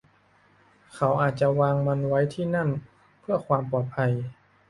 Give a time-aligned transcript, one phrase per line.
[0.95, 2.69] เขาอาจจะวางมันไว้ที่นั่น
[3.19, 4.11] เพื่อความปลอดภัย